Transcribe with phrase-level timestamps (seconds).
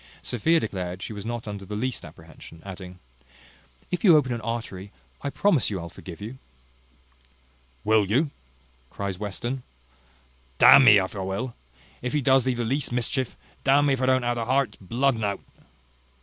[0.23, 2.97] Sophia declared she was not under the least apprehension; adding,
[3.91, 6.39] "If you open an artery, I promise you I'll forgive you."
[7.83, 8.31] "Will you?"
[8.89, 9.61] cries Western:
[10.57, 11.53] "D n me, if I will.
[12.01, 14.45] If he does thee the least mischief, d n me if I don't ha' the
[14.45, 15.39] heart's blood o'un out."